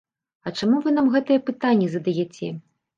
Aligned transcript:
А 0.45 0.53
чаму 0.59 0.79
вы 0.87 0.95
нам 0.97 1.13
гэтае 1.17 1.39
пытанне 1.53 1.95
задаяце? 1.95 2.55